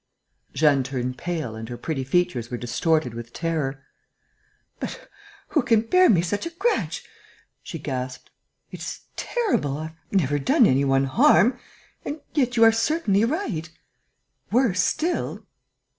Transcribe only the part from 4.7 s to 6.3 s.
"But who can bear me